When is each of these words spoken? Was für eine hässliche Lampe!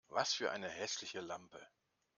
Was 0.09 0.33
für 0.33 0.49
eine 0.49 0.67
hässliche 0.67 1.21
Lampe! 1.21 1.61